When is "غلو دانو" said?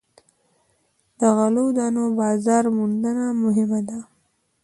1.37-2.03